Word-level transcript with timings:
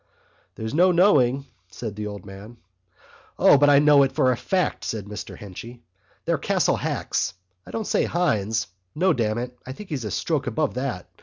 "There's 0.55 0.73
no 0.73 0.91
knowing," 0.91 1.45
said 1.69 1.95
the 1.95 2.07
old 2.07 2.25
man. 2.25 2.57
"O, 3.37 3.55
but 3.59 3.69
I 3.69 3.77
know 3.77 4.01
it 4.01 4.11
for 4.11 4.31
a 4.31 4.35
fact," 4.35 4.83
said 4.83 5.05
Mr 5.05 5.37
Henchy. 5.37 5.83
"They're 6.25 6.39
Castle 6.39 6.77
hacks.... 6.77 7.35
I 7.67 7.69
don't 7.69 7.85
say 7.85 8.05
Hynes.... 8.07 8.65
No, 8.95 9.13
damn 9.13 9.37
it, 9.37 9.55
I 9.63 9.73
think 9.73 9.89
he's 9.89 10.03
a 10.03 10.09
stroke 10.09 10.47
above 10.47 10.73
that.... 10.73 11.07